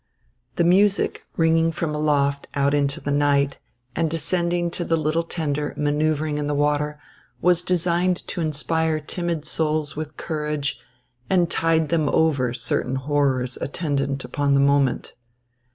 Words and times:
The 0.55 0.63
music 0.63 1.27
ringing 1.37 1.71
from 1.71 1.93
aloft 1.93 2.47
out 2.55 2.73
into 2.73 2.99
the 2.99 3.11
night 3.11 3.59
and 3.95 4.09
descending 4.09 4.71
to 4.71 4.83
the 4.83 4.97
little 4.97 5.21
tender 5.21 5.75
manoeuvring 5.77 6.39
in 6.39 6.47
the 6.47 6.55
water, 6.55 6.99
was 7.39 7.61
designed 7.61 8.17
to 8.29 8.41
inspire 8.41 8.99
timid 8.99 9.45
souls 9.45 9.95
with 9.95 10.17
courage 10.17 10.79
and 11.29 11.51
tide 11.51 11.89
them 11.89 12.09
over 12.09 12.51
certain 12.51 12.95
horrors 12.95 13.57
attendant 13.61 14.25
upon 14.25 14.55
the 14.55 14.59
moment. 14.59 15.13